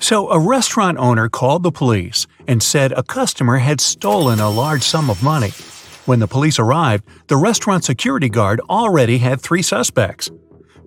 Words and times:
So, 0.00 0.30
a 0.30 0.38
restaurant 0.38 0.98
owner 0.98 1.28
called 1.28 1.62
the 1.62 1.70
police 1.70 2.26
and 2.48 2.62
said 2.62 2.92
a 2.92 3.02
customer 3.02 3.58
had 3.58 3.80
stolen 3.80 4.40
a 4.40 4.50
large 4.50 4.82
sum 4.82 5.10
of 5.10 5.22
money. 5.22 5.50
When 6.06 6.20
the 6.20 6.26
police 6.26 6.58
arrived, 6.58 7.04
the 7.28 7.36
restaurant 7.36 7.84
security 7.84 8.30
guard 8.30 8.60
already 8.68 9.18
had 9.18 9.40
three 9.40 9.62
suspects. 9.62 10.30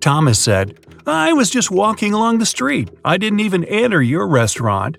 Thomas 0.01 0.39
said, 0.39 0.79
I 1.05 1.31
was 1.31 1.49
just 1.49 1.69
walking 1.69 2.13
along 2.13 2.39
the 2.39 2.45
street. 2.45 2.89
I 3.05 3.17
didn't 3.17 3.39
even 3.41 3.63
enter 3.65 4.01
your 4.01 4.27
restaurant. 4.27 4.97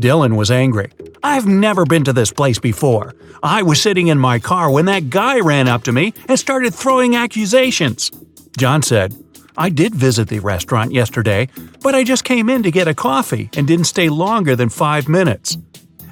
Dylan 0.00 0.36
was 0.36 0.50
angry. 0.50 0.90
I've 1.22 1.46
never 1.46 1.84
been 1.84 2.04
to 2.04 2.12
this 2.12 2.32
place 2.32 2.58
before. 2.58 3.14
I 3.42 3.62
was 3.62 3.80
sitting 3.80 4.08
in 4.08 4.18
my 4.18 4.38
car 4.38 4.70
when 4.70 4.86
that 4.86 5.10
guy 5.10 5.38
ran 5.40 5.68
up 5.68 5.84
to 5.84 5.92
me 5.92 6.14
and 6.28 6.38
started 6.38 6.74
throwing 6.74 7.14
accusations. 7.14 8.10
John 8.56 8.82
said, 8.82 9.14
I 9.56 9.68
did 9.68 9.94
visit 9.94 10.28
the 10.28 10.38
restaurant 10.38 10.92
yesterday, 10.92 11.48
but 11.82 11.94
I 11.94 12.04
just 12.04 12.24
came 12.24 12.48
in 12.48 12.62
to 12.62 12.70
get 12.70 12.88
a 12.88 12.94
coffee 12.94 13.50
and 13.56 13.66
didn't 13.66 13.86
stay 13.86 14.08
longer 14.08 14.56
than 14.56 14.68
five 14.68 15.08
minutes. 15.08 15.56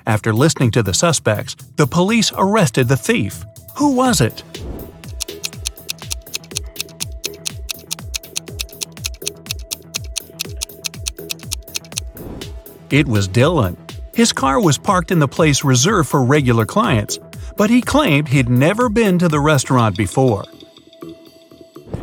After 0.07 0.33
listening 0.33 0.71
to 0.73 0.83
the 0.83 0.95
suspects, 0.95 1.55
the 1.77 1.87
police 1.87 2.33
arrested 2.37 2.89
the 2.89 2.97
thief. 2.97 3.45
Who 3.77 3.95
was 3.95 4.21
it? 4.21 4.43
It 12.91 13.07
was 13.07 13.29
Dylan. 13.29 13.77
His 14.15 14.33
car 14.33 14.61
was 14.61 14.79
parked 14.79 15.11
in 15.11 15.19
the 15.19 15.29
place 15.29 15.62
reserved 15.62 16.09
for 16.09 16.25
regular 16.25 16.65
clients, 16.65 17.19
but 17.57 17.69
he 17.69 17.83
claimed 17.83 18.29
he'd 18.29 18.48
never 18.48 18.89
been 18.89 19.19
to 19.19 19.29
the 19.29 19.41
restaurant 19.41 19.97
before. 19.97 20.45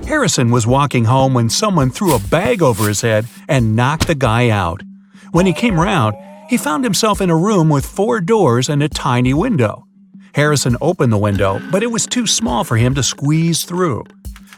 Harrison 0.08 0.52
was 0.52 0.68
walking 0.68 1.05
home 1.05 1.34
when 1.34 1.50
someone 1.50 1.90
threw 1.90 2.14
a 2.14 2.20
bag 2.20 2.62
over 2.62 2.88
his 2.88 3.02
head 3.02 3.26
and 3.48 3.76
knocked 3.76 4.05
the 4.05 4.14
guy 4.14 4.50
out. 4.50 4.84
When 5.31 5.48
he 5.48 5.54
came 5.54 5.80
round, 5.80 6.16
he 6.48 6.58
found 6.58 6.84
himself 6.84 7.22
in 7.22 7.31
a 7.31 7.36
room 7.36 7.70
with 7.70 7.88
four 7.88 8.22
doors 8.22 8.70
and 8.70 8.84
a 8.84 8.90
tiny 8.90 9.33
window. 9.33 9.88
Harrison 10.36 10.78
opened 10.80 11.11
the 11.11 11.17
window, 11.17 11.59
but 11.72 11.81
it 11.81 11.89
was 11.89 12.06
too 12.06 12.28
small 12.28 12.64
for 12.64 12.78
him 12.78 12.94
to 12.94 13.02
squeeze 13.02 13.64
through. 13.64 14.03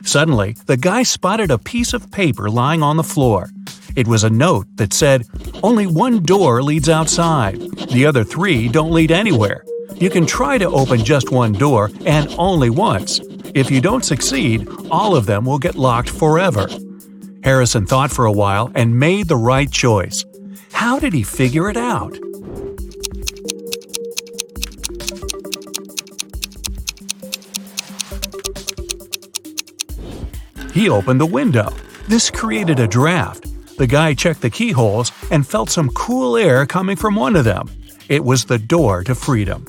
Suddenly, 0.03 0.57
the 0.65 0.75
guy 0.75 1.03
spotted 1.03 1.49
a 1.49 1.57
piece 1.57 1.93
of 1.93 2.11
paper 2.11 2.49
lying 2.49 2.83
on 2.83 2.97
the 2.97 3.03
floor. 3.03 3.49
It 3.95 4.07
was 4.07 4.25
a 4.25 4.29
note 4.29 4.67
that 4.75 4.91
said, 4.91 5.27
Only 5.63 5.87
one 5.87 6.23
door 6.23 6.61
leads 6.61 6.89
outside. 6.89 7.59
The 7.89 8.05
other 8.05 8.25
three 8.25 8.67
don't 8.67 8.91
lead 8.91 9.11
anywhere. 9.11 9.63
You 9.95 10.09
can 10.09 10.25
try 10.25 10.57
to 10.57 10.69
open 10.69 11.05
just 11.05 11.31
one 11.31 11.53
door, 11.53 11.89
and 12.05 12.35
only 12.37 12.69
once. 12.69 13.21
If 13.53 13.71
you 13.71 13.81
don't 13.81 14.05
succeed, 14.05 14.67
all 14.91 15.15
of 15.15 15.25
them 15.25 15.45
will 15.45 15.59
get 15.59 15.75
locked 15.75 16.09
forever. 16.09 16.67
Harrison 17.43 17.85
thought 17.85 18.11
for 18.11 18.25
a 18.25 18.31
while 18.31 18.71
and 18.75 18.99
made 18.99 19.27
the 19.27 19.37
right 19.37 19.71
choice. 19.71 20.25
How 20.71 20.99
did 20.99 21.13
he 21.13 21.23
figure 21.23 21.69
it 21.69 21.77
out? 21.77 22.17
He 30.73 30.89
opened 30.89 31.19
the 31.19 31.25
window. 31.25 31.73
This 32.07 32.29
created 32.29 32.79
a 32.79 32.87
draft. 32.87 33.45
The 33.77 33.87
guy 33.87 34.13
checked 34.13 34.41
the 34.41 34.49
keyholes 34.49 35.11
and 35.31 35.47
felt 35.47 35.69
some 35.69 35.89
cool 35.89 36.37
air 36.37 36.65
coming 36.65 36.95
from 36.95 37.15
one 37.15 37.35
of 37.35 37.45
them. 37.45 37.69
It 38.09 38.23
was 38.23 38.45
the 38.45 38.59
door 38.59 39.03
to 39.03 39.15
freedom. 39.15 39.65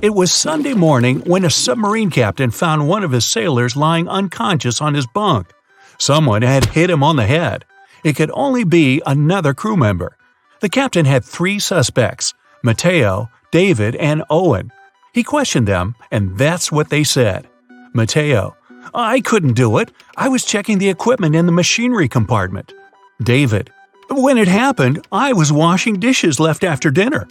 It 0.00 0.14
was 0.14 0.30
Sunday 0.32 0.74
morning 0.74 1.22
when 1.22 1.44
a 1.44 1.50
submarine 1.50 2.10
captain 2.10 2.52
found 2.52 2.86
one 2.86 3.02
of 3.02 3.10
his 3.10 3.24
sailors 3.24 3.74
lying 3.74 4.08
unconscious 4.08 4.80
on 4.80 4.94
his 4.94 5.08
bunk. 5.08 5.52
Someone 5.98 6.42
had 6.42 6.66
hit 6.66 6.88
him 6.88 7.02
on 7.02 7.16
the 7.16 7.26
head. 7.26 7.64
It 8.04 8.14
could 8.14 8.30
only 8.32 8.62
be 8.62 9.02
another 9.04 9.54
crew 9.54 9.76
member. 9.76 10.16
The 10.60 10.68
captain 10.68 11.04
had 11.04 11.24
three 11.24 11.58
suspects 11.58 12.32
Mateo, 12.62 13.28
David, 13.50 13.96
and 13.96 14.22
Owen. 14.30 14.70
He 15.14 15.24
questioned 15.24 15.66
them, 15.66 15.96
and 16.12 16.38
that's 16.38 16.70
what 16.70 16.90
they 16.90 17.02
said. 17.02 17.48
Mateo, 17.92 18.56
I 18.94 19.20
couldn't 19.20 19.54
do 19.54 19.78
it. 19.78 19.90
I 20.16 20.28
was 20.28 20.44
checking 20.44 20.78
the 20.78 20.90
equipment 20.90 21.34
in 21.34 21.46
the 21.46 21.52
machinery 21.52 22.06
compartment. 22.06 22.72
David, 23.20 23.72
when 24.10 24.38
it 24.38 24.46
happened, 24.46 25.04
I 25.10 25.32
was 25.32 25.52
washing 25.52 25.98
dishes 25.98 26.38
left 26.38 26.62
after 26.62 26.92
dinner. 26.92 27.26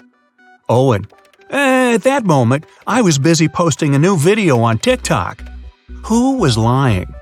Owen, 0.67 1.07
Eh, 1.49 1.93
at 1.93 2.03
that 2.03 2.25
moment, 2.25 2.65
I 2.85 3.01
was 3.01 3.17
busy 3.17 3.47
posting 3.47 3.95
a 3.95 3.99
new 3.99 4.17
video 4.17 4.59
on 4.59 4.79
TikTok. 4.79 5.41
Who 6.05 6.37
was 6.37 6.57
lying? 6.57 7.13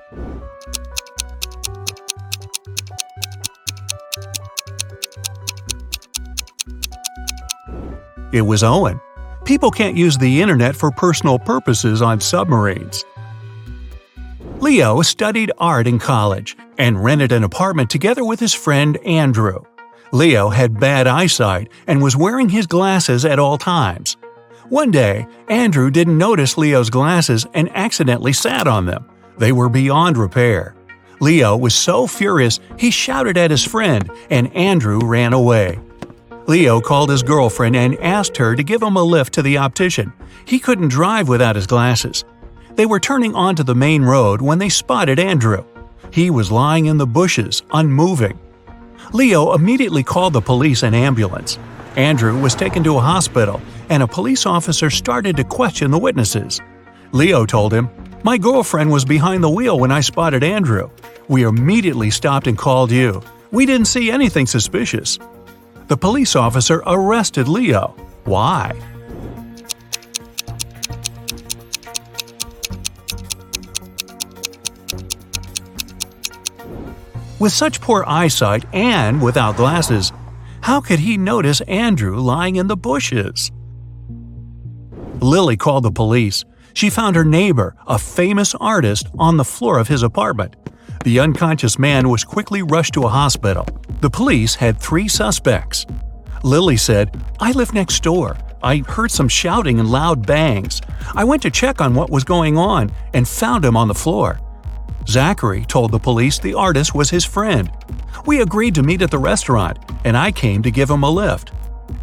It 8.34 8.42
was 8.42 8.64
Owen. 8.64 9.00
People 9.46 9.70
can't 9.70 9.96
use 9.96 10.18
the 10.18 10.42
internet 10.42 10.76
for 10.76 10.90
personal 10.92 11.38
purposes 11.38 12.02
on 12.02 12.20
submarines. 12.20 13.06
Leo 14.60 15.02
studied 15.04 15.52
art 15.60 15.86
in 15.86 16.00
college 16.00 16.58
and 16.78 17.04
rented 17.04 17.32
an 17.32 17.44
apartment 17.44 17.90
together 17.90 18.26
with 18.26 18.40
his 18.40 18.54
friend 18.54 18.98
Andrew. 19.06 19.64
Leo 20.12 20.50
had 20.50 20.80
bad 20.80 21.08
eyesight 21.08 21.70
and 21.88 22.02
was 22.02 22.16
wearing 22.16 22.50
his 22.50 22.68
glasses 22.68 23.26
at 23.26 23.40
all 23.40 23.58
times. 23.58 24.18
One 24.70 24.92
day, 24.92 25.28
Andrew 25.48 25.92
didn't 25.92 26.18
notice 26.18 26.58
Leo's 26.58 26.90
glasses 26.90 27.46
and 27.54 27.70
accidentally 27.76 28.34
sat 28.34 28.68
on 28.68 28.86
them. 28.86 29.06
They 29.38 29.52
were 29.52 29.70
beyond 29.70 30.18
repair. 30.18 30.76
Leo 31.20 31.56
was 31.56 31.76
so 31.76 32.08
furious 32.08 32.60
he 32.78 32.92
shouted 32.92 33.38
at 33.38 33.52
his 33.52 33.64
friend, 33.64 34.10
and 34.30 34.54
Andrew 34.56 35.00
ran 35.06 35.34
away. 35.34 35.80
Leo 36.48 36.80
called 36.82 37.10
his 37.10 37.24
girlfriend 37.24 37.76
and 37.76 38.00
asked 38.00 38.38
her 38.38 38.56
to 38.56 38.64
give 38.64 38.82
him 38.82 38.96
a 38.96 39.04
lift 39.04 39.34
to 39.34 39.42
the 39.42 39.58
optician. 39.58 40.14
He 40.46 40.60
couldn't 40.60 40.90
drive 40.90 41.28
without 41.28 41.56
his 41.56 41.68
glasses. 41.68 42.24
They 42.76 42.86
were 42.86 43.00
turning 43.00 43.36
onto 43.36 43.64
the 43.64 43.76
main 43.76 44.04
road 44.04 44.42
when 44.42 44.60
they 44.60 44.70
spotted 44.70 45.20
Andrew. 45.20 45.64
He 46.12 46.30
was 46.30 46.52
lying 46.52 46.86
in 46.86 46.98
the 46.98 47.08
bushes, 47.08 47.64
unmoving. 47.72 48.40
Leo 49.14 49.54
immediately 49.54 50.04
called 50.04 50.34
the 50.34 50.42
police 50.42 50.84
and 50.84 50.96
ambulance. 50.96 51.58
Andrew 51.96 52.40
was 52.40 52.56
taken 52.56 52.84
to 52.84 52.98
a 52.98 53.02
hospital, 53.02 53.62
and 53.90 54.04
a 54.04 54.08
police 54.08 54.46
officer 54.46 54.90
started 54.90 55.38
to 55.38 55.44
question 55.44 55.92
the 55.92 55.98
witnesses. 55.98 56.62
Leo 57.12 57.46
told 57.46 57.74
him, 57.74 57.90
My 58.24 58.38
girlfriend 58.38 58.92
was 58.92 59.06
behind 59.06 59.44
the 59.44 59.50
wheel 59.50 59.80
when 59.80 59.92
I 59.92 60.02
spotted 60.02 60.44
Andrew. 60.44 60.90
We 61.28 61.44
immediately 61.44 62.12
stopped 62.12 62.48
and 62.48 62.58
called 62.58 62.92
you. 62.92 63.22
We 63.52 63.66
didn't 63.66 63.88
see 63.88 64.12
anything 64.12 64.48
suspicious. 64.48 65.18
The 65.88 65.98
police 65.98 66.36
officer 66.36 66.84
arrested 66.86 67.48
Leo. 67.48 67.96
Why? 68.26 68.74
With 77.38 77.52
such 77.52 77.82
poor 77.82 78.06
eyesight 78.08 78.64
and 78.74 79.22
without 79.22 79.58
glasses, 79.58 80.14
how 80.62 80.80
could 80.80 81.00
he 81.00 81.18
notice 81.18 81.60
Andrew 81.62 82.18
lying 82.18 82.56
in 82.56 82.68
the 82.68 82.78
bushes? 82.78 83.52
Lily 85.20 85.58
called 85.58 85.84
the 85.84 85.92
police. 85.92 86.46
She 86.74 86.90
found 86.90 87.16
her 87.18 87.26
neighbor, 87.26 87.76
a 87.88 88.00
famous 88.00 88.56
artist, 88.56 89.08
on 89.20 89.36
the 89.36 89.44
floor 89.44 89.80
of 89.80 89.90
his 89.90 90.02
apartment. 90.02 90.56
The 91.04 91.20
unconscious 91.20 91.78
man 91.78 92.10
was 92.10 92.24
quickly 92.24 92.62
rushed 92.62 92.94
to 92.94 93.04
a 93.04 93.10
hospital. 93.10 93.68
The 94.00 94.10
police 94.10 94.56
had 94.56 94.80
three 94.80 95.10
suspects. 95.10 95.86
Lily 96.42 96.78
said, 96.78 97.22
I 97.40 97.52
live 97.52 97.74
next 97.74 98.02
door. 98.02 98.38
I 98.64 98.78
heard 98.78 99.12
some 99.12 99.28
shouting 99.28 99.80
and 99.80 99.92
loud 99.92 100.26
bangs. 100.26 100.82
I 101.14 101.26
went 101.26 101.42
to 101.44 101.52
check 101.52 101.82
on 101.82 101.96
what 101.96 102.10
was 102.10 102.24
going 102.24 102.58
on 102.58 102.92
and 103.14 103.28
found 103.28 103.66
him 103.66 103.76
on 103.76 103.90
the 103.90 103.94
floor. 103.94 104.40
Zachary 105.08 105.66
told 105.66 105.92
the 105.92 106.00
police 106.00 106.40
the 106.40 106.54
artist 106.56 106.96
was 106.96 107.10
his 107.10 107.26
friend. 107.26 107.72
We 108.26 108.42
agreed 108.42 108.76
to 108.76 108.84
meet 108.84 109.02
at 109.02 109.12
the 109.12 109.20
restaurant, 109.20 109.78
and 110.04 110.18
I 110.18 110.32
came 110.32 110.64
to 110.64 110.72
give 110.72 110.90
him 110.90 111.04
a 111.04 111.10
lift. 111.10 111.52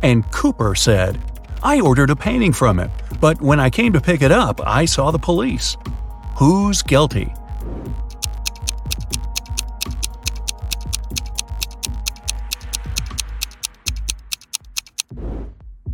And 0.03 0.31
Cooper 0.31 0.75
said, 0.75 1.21
I 1.63 1.81
ordered 1.81 2.11
a 2.11 2.17
painting 2.17 2.53
from 2.53 2.79
him, 2.79 2.91
but 3.21 3.41
when 3.41 3.61
I 3.61 3.71
came 3.71 3.93
to 3.93 4.01
pick 4.01 4.23
it 4.23 4.33
up, 4.33 4.61
I 4.65 4.85
saw 4.85 5.11
the 5.11 5.19
police. 5.19 5.77
Who's 6.37 6.83
guilty? 6.83 7.33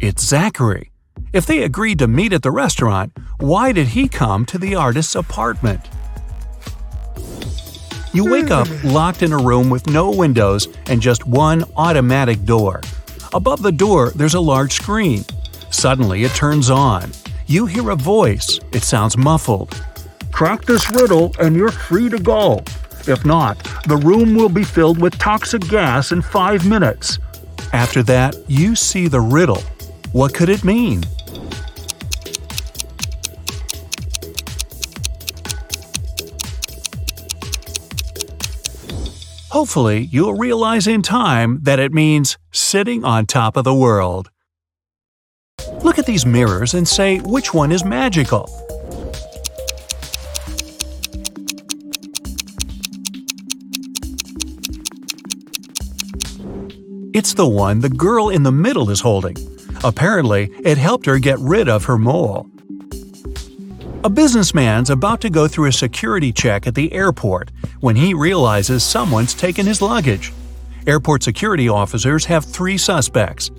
It's 0.00 0.24
Zachary. 0.24 0.92
If 1.32 1.44
they 1.44 1.62
agreed 1.62 1.98
to 1.98 2.06
meet 2.06 2.32
at 2.32 2.42
the 2.42 2.50
restaurant, 2.50 3.12
why 3.38 3.72
did 3.72 3.88
he 3.88 4.08
come 4.08 4.46
to 4.46 4.58
the 4.58 4.74
artist's 4.74 5.14
apartment? 5.14 5.82
You 8.14 8.30
wake 8.30 8.50
up 8.50 8.68
locked 8.84 9.22
in 9.22 9.32
a 9.32 9.36
room 9.36 9.68
with 9.68 9.86
no 9.86 10.10
windows 10.10 10.68
and 10.86 11.00
just 11.00 11.26
one 11.26 11.64
automatic 11.76 12.44
door. 12.44 12.80
Above 13.34 13.62
the 13.62 13.72
door, 13.72 14.10
there's 14.14 14.34
a 14.34 14.40
large 14.40 14.72
screen. 14.72 15.24
Suddenly, 15.70 16.24
it 16.24 16.32
turns 16.32 16.70
on. 16.70 17.10
You 17.46 17.66
hear 17.66 17.90
a 17.90 17.96
voice. 17.96 18.60
It 18.72 18.82
sounds 18.82 19.18
muffled. 19.18 19.78
Crack 20.32 20.64
this 20.64 20.90
riddle 20.90 21.34
and 21.38 21.54
you're 21.54 21.70
free 21.70 22.08
to 22.08 22.18
go. 22.18 22.62
If 23.06 23.24
not, 23.24 23.58
the 23.86 23.96
room 23.96 24.34
will 24.34 24.48
be 24.48 24.64
filled 24.64 25.00
with 25.00 25.18
toxic 25.18 25.68
gas 25.68 26.12
in 26.12 26.22
five 26.22 26.66
minutes. 26.66 27.18
After 27.72 28.02
that, 28.04 28.36
you 28.48 28.74
see 28.74 29.08
the 29.08 29.20
riddle. 29.20 29.62
What 30.12 30.32
could 30.32 30.48
it 30.48 30.64
mean? 30.64 31.02
Hopefully, 39.58 40.08
you'll 40.12 40.34
realize 40.34 40.86
in 40.86 41.02
time 41.02 41.58
that 41.62 41.80
it 41.80 41.92
means 41.92 42.38
sitting 42.52 43.02
on 43.02 43.26
top 43.26 43.56
of 43.56 43.64
the 43.64 43.74
world. 43.74 44.30
Look 45.82 45.98
at 45.98 46.06
these 46.06 46.24
mirrors 46.24 46.74
and 46.74 46.86
say 46.86 47.18
which 47.18 47.52
one 47.52 47.72
is 47.72 47.84
magical. 47.84 48.44
It's 57.12 57.34
the 57.34 57.48
one 57.48 57.80
the 57.80 57.92
girl 57.92 58.28
in 58.28 58.44
the 58.44 58.52
middle 58.52 58.90
is 58.90 59.00
holding. 59.00 59.36
Apparently, 59.82 60.52
it 60.62 60.78
helped 60.78 61.06
her 61.06 61.18
get 61.18 61.40
rid 61.40 61.68
of 61.68 61.86
her 61.86 61.98
mole. 61.98 62.48
A 64.04 64.08
businessman's 64.08 64.88
about 64.88 65.20
to 65.22 65.30
go 65.30 65.48
through 65.48 65.66
a 65.66 65.72
security 65.72 66.32
check 66.32 66.68
at 66.68 66.76
the 66.76 66.92
airport 66.92 67.50
when 67.80 67.96
he 67.96 68.14
realizes 68.14 68.82
someone's 68.82 69.34
taken 69.34 69.66
his 69.66 69.82
luggage. 69.82 70.32
Airport 70.86 71.22
security 71.22 71.68
officers 71.68 72.24
have 72.24 72.44
three 72.44 72.78
suspects. 72.78 73.50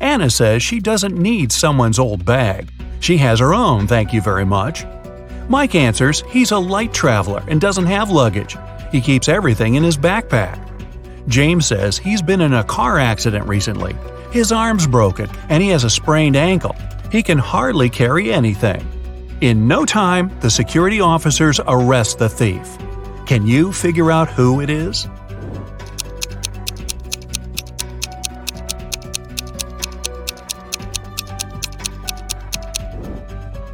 Anna 0.00 0.30
says 0.30 0.62
she 0.62 0.78
doesn't 0.78 1.16
need 1.16 1.50
someone's 1.50 1.98
old 1.98 2.24
bag. 2.24 2.70
She 3.00 3.16
has 3.18 3.40
her 3.40 3.54
own, 3.54 3.86
thank 3.86 4.12
you 4.12 4.20
very 4.20 4.44
much. 4.44 4.84
Mike 5.48 5.74
answers 5.74 6.22
he's 6.28 6.50
a 6.50 6.58
light 6.58 6.92
traveler 6.92 7.44
and 7.48 7.60
doesn't 7.60 7.86
have 7.86 8.10
luggage. 8.10 8.56
He 8.92 9.00
keeps 9.00 9.28
everything 9.28 9.74
in 9.74 9.82
his 9.82 9.96
backpack. 9.96 10.62
James 11.28 11.66
says 11.66 11.98
he's 11.98 12.22
been 12.22 12.40
in 12.40 12.54
a 12.54 12.64
car 12.64 12.98
accident 12.98 13.46
recently. 13.46 13.96
His 14.30 14.52
arm's 14.52 14.86
broken 14.86 15.28
and 15.48 15.62
he 15.62 15.70
has 15.70 15.84
a 15.84 15.90
sprained 15.90 16.36
ankle. 16.36 16.76
He 17.10 17.22
can 17.22 17.38
hardly 17.38 17.88
carry 17.88 18.32
anything. 18.32 18.86
In 19.40 19.68
no 19.68 19.84
time, 19.84 20.30
the 20.40 20.50
security 20.50 21.00
officers 21.00 21.60
arrest 21.66 22.18
the 22.18 22.28
thief. 22.28 22.78
Can 23.26 23.44
you 23.44 23.72
figure 23.72 24.12
out 24.12 24.28
who 24.28 24.60
it 24.60 24.70
is? 24.70 25.08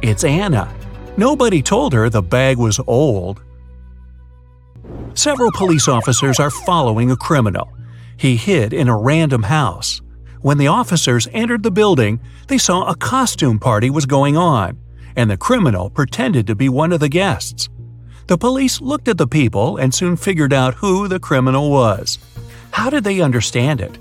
It's 0.01 0.23
Anna. 0.23 0.73
Nobody 1.17 1.61
told 1.61 1.93
her 1.93 2.09
the 2.09 2.21
bag 2.21 2.57
was 2.57 2.79
old. 2.87 3.41
Several 5.13 5.51
police 5.53 5.87
officers 5.87 6.39
are 6.39 6.49
following 6.49 7.11
a 7.11 7.15
criminal. 7.15 7.71
He 8.17 8.35
hid 8.35 8.73
in 8.73 8.87
a 8.87 8.97
random 8.97 9.43
house. 9.43 10.01
When 10.41 10.57
the 10.57 10.67
officers 10.67 11.27
entered 11.31 11.61
the 11.61 11.71
building, 11.71 12.19
they 12.47 12.57
saw 12.57 12.89
a 12.89 12.95
costume 12.95 13.59
party 13.59 13.89
was 13.89 14.05
going 14.05 14.35
on 14.35 14.79
and 15.15 15.29
the 15.29 15.37
criminal 15.37 15.89
pretended 15.89 16.47
to 16.47 16.55
be 16.55 16.69
one 16.69 16.91
of 16.91 16.99
the 16.99 17.09
guests. 17.09 17.69
The 18.27 18.37
police 18.37 18.79
looked 18.79 19.07
at 19.07 19.17
the 19.17 19.27
people 19.27 19.77
and 19.77 19.93
soon 19.93 20.15
figured 20.15 20.53
out 20.53 20.75
who 20.75 21.07
the 21.07 21.19
criminal 21.19 21.69
was. 21.69 22.19
How 22.71 22.89
did 22.89 23.03
they 23.03 23.21
understand 23.21 23.81
it? 23.81 23.97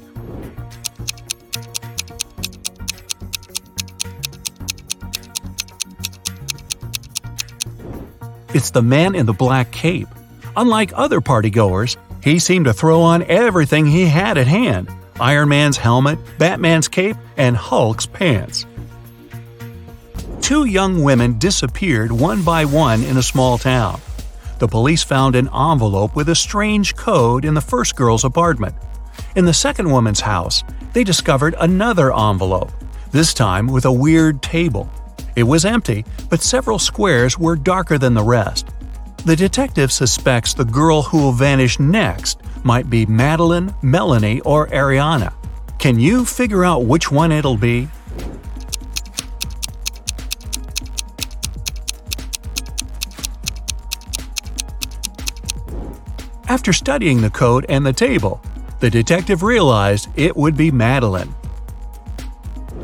It's 8.54 8.70
the 8.70 8.82
man 8.82 9.14
in 9.14 9.26
the 9.26 9.32
black 9.32 9.70
cape. 9.72 10.08
Unlike 10.56 10.92
other 10.94 11.20
partygoers, 11.20 11.96
he 12.22 12.38
seemed 12.38 12.66
to 12.66 12.72
throw 12.72 13.00
on 13.00 13.22
everything 13.24 13.86
he 13.86 14.06
had 14.06 14.38
at 14.38 14.46
hand 14.46 14.88
Iron 15.20 15.50
Man's 15.50 15.76
helmet, 15.76 16.18
Batman's 16.38 16.88
cape, 16.88 17.16
and 17.36 17.56
Hulk's 17.56 18.06
pants 18.06 18.66
two 20.52 20.66
young 20.66 21.02
women 21.02 21.38
disappeared 21.38 22.12
one 22.12 22.42
by 22.42 22.62
one 22.62 23.02
in 23.04 23.16
a 23.16 23.22
small 23.22 23.56
town. 23.56 23.98
The 24.62 24.68
police 24.68 25.02
found 25.02 25.34
an 25.34 25.48
envelope 25.52 26.14
with 26.14 26.28
a 26.28 26.36
strange 26.36 26.94
code 26.94 27.44
in 27.44 27.52
the 27.52 27.60
first 27.60 27.96
girl's 27.96 28.22
apartment. 28.22 28.76
In 29.34 29.44
the 29.44 29.52
second 29.52 29.90
woman's 29.90 30.20
house, 30.20 30.62
they 30.92 31.02
discovered 31.02 31.56
another 31.58 32.14
envelope, 32.14 32.70
this 33.10 33.34
time 33.34 33.66
with 33.66 33.86
a 33.86 33.92
weird 33.92 34.40
table. 34.40 34.88
It 35.34 35.42
was 35.42 35.64
empty, 35.64 36.04
but 36.30 36.42
several 36.42 36.78
squares 36.78 37.36
were 37.36 37.56
darker 37.56 37.98
than 37.98 38.14
the 38.14 38.22
rest. 38.22 38.68
The 39.24 39.34
detective 39.34 39.90
suspects 39.90 40.54
the 40.54 40.64
girl 40.64 41.02
who 41.02 41.18
will 41.18 41.32
vanish 41.32 41.80
next 41.80 42.40
might 42.62 42.88
be 42.88 43.04
Madeline, 43.04 43.74
Melanie, 43.82 44.42
or 44.42 44.68
Ariana. 44.68 45.32
Can 45.80 45.98
you 45.98 46.24
figure 46.24 46.64
out 46.64 46.84
which 46.84 47.10
one 47.10 47.32
it'll 47.32 47.56
be? 47.56 47.88
After 56.52 56.74
studying 56.74 57.22
the 57.22 57.30
code 57.30 57.64
and 57.70 57.86
the 57.86 57.94
table, 57.94 58.38
the 58.80 58.90
detective 58.90 59.42
realized 59.42 60.10
it 60.16 60.36
would 60.36 60.54
be 60.54 60.70
Madeline. 60.70 61.30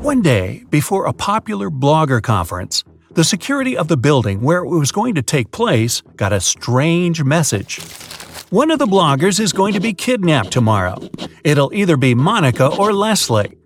One 0.01 0.23
day, 0.23 0.65
before 0.71 1.05
a 1.05 1.13
popular 1.13 1.69
blogger 1.69 2.23
conference, 2.23 2.83
the 3.11 3.25
security 3.25 3.77
of 3.77 3.89
the 3.89 3.99
building 3.99 4.41
where 4.41 4.65
it 4.65 4.69
was 4.71 4.91
going 4.91 5.17
to 5.17 5.23
take 5.23 5.51
place 5.51 6.01
got 6.17 6.33
a 6.33 6.41
strange 6.41 7.23
message. 7.23 7.79
One 8.49 8.71
of 8.71 8.79
the 8.79 8.87
bloggers 8.87 9.39
is 9.39 9.53
going 9.53 9.75
to 9.75 9.81
be 9.81 9.93
kidnapped 9.93 10.51
tomorrow. 10.51 11.07
It'll 11.45 11.71
either 11.75 11.99
be 11.99 12.15
Monica 12.15 12.75
or 12.75 12.95
Leslie. 12.95 13.59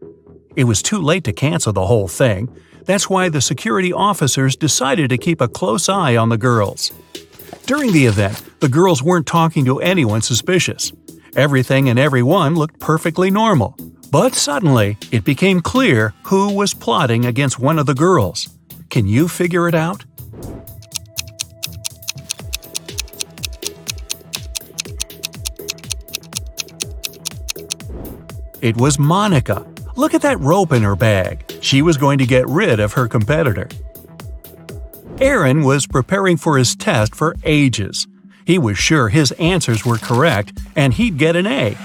It 0.57 0.65
was 0.65 0.83
too 0.83 1.01
late 1.01 1.23
to 1.27 1.33
cancel 1.33 1.73
the 1.73 1.87
whole 1.87 2.09
thing. 2.09 2.49
That's 2.87 3.09
why 3.09 3.29
the 3.29 3.41
security 3.41 3.93
officers 3.93 4.57
decided 4.57 5.11
to 5.11 5.17
keep 5.17 5.41
a 5.41 5.47
close 5.47 5.89
eye 5.89 6.17
on 6.17 6.29
the 6.29 6.39
girls. 6.39 6.91
During 7.67 7.93
the 7.93 8.07
event, 8.07 8.43
the 8.61 8.69
girls 8.69 9.03
weren't 9.03 9.27
talking 9.27 9.65
to 9.67 9.81
anyone 9.81 10.23
suspicious. 10.23 10.93
Everything 11.37 11.89
and 11.89 11.99
everyone 11.99 12.55
looked 12.55 12.79
perfectly 12.79 13.31
normal. 13.31 13.77
But 14.11 14.35
suddenly, 14.35 14.99
it 15.11 15.25
became 15.25 15.61
clear 15.61 16.13
who 16.25 16.55
was 16.55 16.75
plotting 16.75 17.25
against 17.25 17.59
one 17.59 17.79
of 17.79 17.87
the 17.87 17.95
girls. 17.95 18.49
Can 18.91 19.07
you 19.07 19.29
figure 19.29 19.69
it 19.69 19.75
out? 19.75 20.05
It 28.61 28.77
was 28.77 28.99
Monica. 28.99 29.67
Look 29.97 30.15
at 30.15 30.23
that 30.23 30.39
rope 30.41 30.73
in 30.73 30.83
her 30.83 30.95
bag. 30.95 31.53
She 31.61 31.83
was 31.83 31.97
going 31.97 32.19
to 32.19 32.27
get 32.27 32.47
rid 32.49 32.81
of 32.81 32.93
her 32.93 33.09
competitor. 33.09 33.69
Aaron 35.23 35.63
was 35.63 35.87
preparing 35.87 36.37
for 36.37 36.59
his 36.59 36.75
test 36.75 37.15
for 37.15 37.37
ages. 37.45 38.09
He 38.45 38.59
was 38.59 38.77
sure 38.77 39.09
his 39.09 39.31
answers 39.33 39.87
were 39.87 39.97
correct 39.97 40.59
and 40.75 40.93
he'd 40.93 41.17
get 41.17 41.37
an 41.37 41.47
A. 41.47 41.77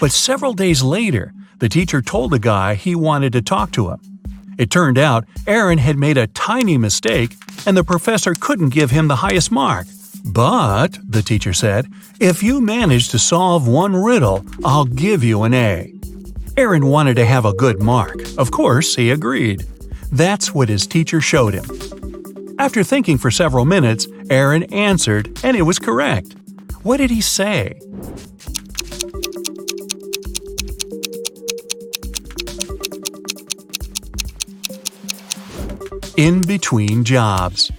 But 0.00 0.10
several 0.10 0.54
days 0.54 0.82
later, 0.82 1.32
the 1.60 1.68
teacher 1.68 2.02
told 2.02 2.32
the 2.32 2.40
guy 2.40 2.74
he 2.74 2.96
wanted 2.96 3.32
to 3.34 3.42
talk 3.42 3.70
to 3.72 3.90
him. 3.90 4.00
It 4.58 4.72
turned 4.72 4.98
out 4.98 5.24
Aaron 5.46 5.78
had 5.78 5.98
made 5.98 6.18
a 6.18 6.26
tiny 6.26 6.76
mistake 6.78 7.36
and 7.64 7.76
the 7.76 7.84
professor 7.84 8.34
couldn't 8.34 8.70
give 8.70 8.90
him 8.90 9.06
the 9.06 9.16
highest 9.16 9.52
mark. 9.52 9.86
But, 10.24 10.98
the 11.08 11.22
teacher 11.22 11.52
said, 11.52 11.86
if 12.18 12.42
you 12.42 12.60
manage 12.60 13.10
to 13.10 13.20
solve 13.20 13.68
one 13.68 13.94
riddle, 13.94 14.44
I'll 14.64 14.84
give 14.84 15.22
you 15.22 15.44
an 15.44 15.54
A. 15.54 15.94
Aaron 16.56 16.86
wanted 16.86 17.14
to 17.16 17.24
have 17.24 17.44
a 17.44 17.54
good 17.54 17.80
mark. 17.80 18.20
Of 18.36 18.50
course, 18.50 18.96
he 18.96 19.12
agreed. 19.12 19.64
That's 20.10 20.52
what 20.52 20.68
his 20.68 20.88
teacher 20.88 21.20
showed 21.20 21.54
him. 21.54 21.64
After 22.60 22.84
thinking 22.84 23.16
for 23.16 23.30
several 23.30 23.64
minutes, 23.64 24.06
Aaron 24.28 24.64
answered, 24.64 25.40
and 25.42 25.56
it 25.56 25.62
was 25.62 25.78
correct. 25.78 26.34
What 26.82 26.98
did 26.98 27.08
he 27.08 27.22
say? 27.22 27.80
In 36.18 36.42
between 36.42 37.02
jobs. 37.04 37.72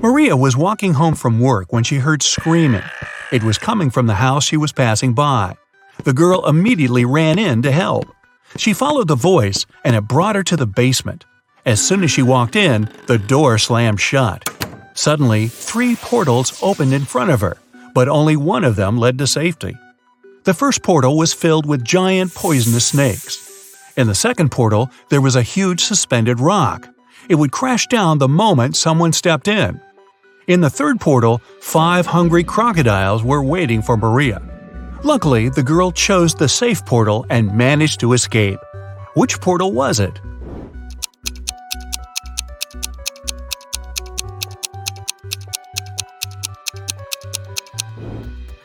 Maria 0.00 0.34
was 0.34 0.56
walking 0.56 0.94
home 0.94 1.14
from 1.14 1.38
work 1.38 1.70
when 1.70 1.84
she 1.84 1.96
heard 1.96 2.22
screaming. 2.22 2.82
It 3.30 3.42
was 3.42 3.58
coming 3.58 3.90
from 3.90 4.06
the 4.06 4.14
house 4.14 4.44
she 4.44 4.56
was 4.56 4.72
passing 4.72 5.12
by. 5.12 5.54
The 6.04 6.14
girl 6.14 6.46
immediately 6.46 7.04
ran 7.04 7.38
in 7.38 7.60
to 7.60 7.72
help. 7.72 8.06
She 8.56 8.72
followed 8.72 9.08
the 9.08 9.16
voice, 9.16 9.66
and 9.84 9.94
it 9.94 10.08
brought 10.08 10.34
her 10.34 10.44
to 10.44 10.56
the 10.56 10.66
basement. 10.66 11.26
As 11.68 11.86
soon 11.86 12.02
as 12.02 12.10
she 12.10 12.22
walked 12.22 12.56
in, 12.56 12.88
the 13.08 13.18
door 13.18 13.58
slammed 13.58 14.00
shut. 14.00 14.42
Suddenly, 14.94 15.48
three 15.48 15.96
portals 15.96 16.58
opened 16.62 16.94
in 16.94 17.04
front 17.04 17.30
of 17.30 17.42
her, 17.42 17.58
but 17.92 18.08
only 18.08 18.36
one 18.36 18.64
of 18.64 18.74
them 18.74 18.96
led 18.96 19.18
to 19.18 19.26
safety. 19.26 19.76
The 20.44 20.54
first 20.54 20.82
portal 20.82 21.18
was 21.18 21.34
filled 21.34 21.66
with 21.66 21.84
giant 21.84 22.32
poisonous 22.32 22.86
snakes. 22.86 23.36
In 23.98 24.06
the 24.06 24.14
second 24.14 24.50
portal, 24.50 24.88
there 25.10 25.20
was 25.20 25.36
a 25.36 25.42
huge 25.42 25.84
suspended 25.84 26.40
rock. 26.40 26.88
It 27.28 27.34
would 27.34 27.52
crash 27.52 27.86
down 27.86 28.16
the 28.16 28.28
moment 28.28 28.74
someone 28.74 29.12
stepped 29.12 29.46
in. 29.46 29.78
In 30.46 30.62
the 30.62 30.70
third 30.70 30.98
portal, 31.00 31.42
five 31.60 32.06
hungry 32.06 32.44
crocodiles 32.44 33.22
were 33.22 33.42
waiting 33.42 33.82
for 33.82 33.98
Maria. 33.98 34.40
Luckily, 35.04 35.50
the 35.50 35.62
girl 35.62 35.92
chose 35.92 36.34
the 36.34 36.48
safe 36.48 36.86
portal 36.86 37.26
and 37.28 37.54
managed 37.54 38.00
to 38.00 38.14
escape. 38.14 38.58
Which 39.12 39.38
portal 39.42 39.72
was 39.72 40.00
it? 40.00 40.18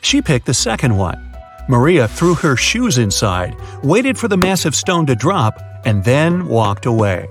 She 0.04 0.22
picked 0.22 0.46
the 0.46 0.54
second 0.54 0.98
one. 0.98 1.34
Maria 1.70 2.08
threw 2.10 2.36
her 2.36 2.58
shoes 2.58 2.98
inside, 2.98 3.56
waited 3.84 4.18
for 4.18 4.28
the 4.28 4.38
massive 4.38 4.76
stone 4.76 5.06
to 5.06 5.16
drop, 5.16 5.60
and 5.86 6.04
then 6.04 6.46
walked 6.48 6.86
away. 6.86 7.28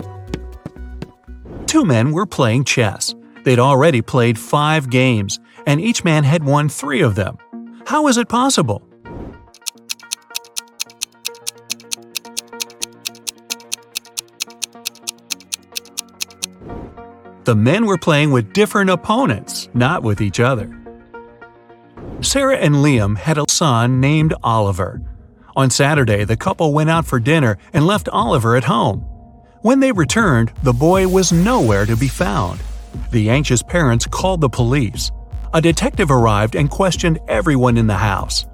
Two 1.67 1.85
men 1.85 2.13
were 2.13 2.27
playing 2.27 2.65
chess. 2.65 3.15
They'd 3.45 3.59
already 3.59 4.01
played 4.01 4.39
five 4.39 4.89
games, 4.89 5.39
and 5.67 5.81
each 5.81 6.03
man 6.03 6.25
had 6.25 6.45
won 6.45 6.71
three 6.71 7.03
of 7.03 7.15
them. 7.15 7.37
How 7.87 8.09
is 8.09 8.17
it 8.17 8.29
possible? 8.29 8.83
The 17.45 17.55
men 17.55 17.85
were 17.85 17.99
playing 17.99 18.31
with 18.31 18.55
different 18.55 18.89
opponents, 18.89 19.69
not 19.75 20.03
with 20.03 20.23
each 20.23 20.41
other. 20.41 20.82
Sarah 22.23 22.57
and 22.57 22.77
Liam 22.77 23.17
had 23.17 23.37
a 23.37 23.45
son 23.49 24.01
named 24.01 24.33
Oliver. 24.45 25.03
On 25.57 25.69
Saturday, 25.71 26.25
the 26.25 26.37
couple 26.37 26.73
went 26.73 26.89
out 26.89 27.05
for 27.05 27.19
dinner 27.19 27.59
and 27.73 27.87
left 27.87 28.09
Oliver 28.09 28.57
at 28.57 28.65
home. 28.65 29.01
When 29.63 29.81
they 29.81 29.93
returned, 29.93 30.53
the 30.63 30.73
boy 30.73 31.09
was 31.09 31.33
nowhere 31.33 31.85
to 31.85 31.97
be 31.97 32.09
found. 32.09 32.61
The 33.11 33.29
anxious 33.29 33.63
parents 33.63 34.07
called 34.07 34.41
the 34.41 34.49
police. 34.49 35.11
A 35.53 35.61
detective 35.61 36.11
arrived 36.11 36.55
and 36.55 36.71
questioned 36.71 37.19
everyone 37.29 37.77
in 37.77 37.87
the 37.87 37.97
house. 37.97 38.47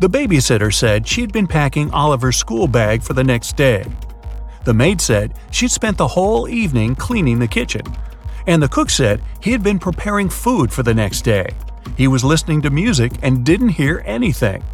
The 0.00 0.10
babysitter 0.10 0.74
said 0.74 1.06
she'd 1.06 1.32
been 1.32 1.46
packing 1.46 1.90
Oliver's 1.92 2.36
school 2.36 2.66
bag 2.66 3.02
for 3.02 3.12
the 3.12 3.24
next 3.24 3.56
day. 3.56 3.84
The 4.64 4.74
maid 4.74 5.00
said 5.00 5.34
she'd 5.50 5.70
spent 5.70 5.98
the 5.98 6.08
whole 6.08 6.48
evening 6.48 6.96
cleaning 6.96 7.38
the 7.38 7.48
kitchen. 7.48 7.82
And 8.46 8.62
the 8.62 8.68
cook 8.68 8.90
said 8.90 9.22
he 9.40 9.52
had 9.52 9.62
been 9.62 9.78
preparing 9.78 10.28
food 10.28 10.72
for 10.72 10.82
the 10.82 10.94
next 10.94 11.22
day. 11.22 11.48
He 11.96 12.08
was 12.08 12.24
listening 12.24 12.62
to 12.62 12.70
music 12.70 13.12
and 13.22 13.44
didn't 13.44 13.70
hear 13.70 14.02
anything. 14.06 14.64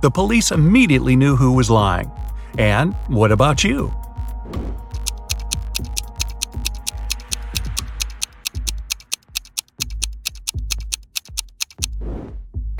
The 0.00 0.10
police 0.10 0.50
immediately 0.50 1.16
knew 1.16 1.36
who 1.36 1.52
was 1.52 1.70
lying. 1.70 2.10
And 2.58 2.94
what 3.08 3.32
about 3.32 3.64
you? 3.64 3.92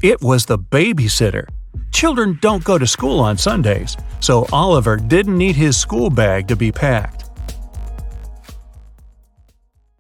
It 0.02 0.20
was 0.20 0.46
the 0.46 0.58
babysitter. 0.58 1.46
Children 1.92 2.38
don't 2.42 2.64
go 2.64 2.76
to 2.76 2.88
school 2.88 3.20
on 3.20 3.38
Sundays, 3.38 3.96
so 4.18 4.46
Oliver 4.52 4.96
didn't 4.96 5.38
need 5.38 5.54
his 5.54 5.76
school 5.76 6.10
bag 6.10 6.48
to 6.48 6.56
be 6.56 6.72
packed. 6.72 7.21